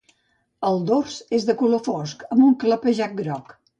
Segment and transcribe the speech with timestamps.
[0.69, 3.55] El dors és de color fosc amb un clapejat groc.